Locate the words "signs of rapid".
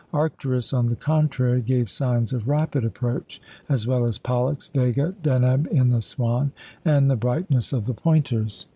1.87-2.83